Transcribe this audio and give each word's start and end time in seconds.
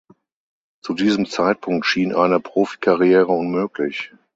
Zu 0.81 0.95
diesem 0.95 1.27
Zeitpunkt 1.27 1.85
schien 1.85 2.15
eine 2.15 2.39
Profikarriere 2.39 3.27
unmöglich. 3.27 4.11